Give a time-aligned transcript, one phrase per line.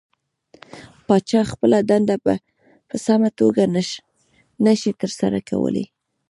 [1.05, 2.33] پاچا خپله دنده په
[3.05, 3.63] سمه توګه
[4.65, 5.85] نشي ترسره کولى.